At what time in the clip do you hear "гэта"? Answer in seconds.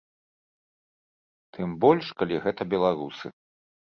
2.47-2.67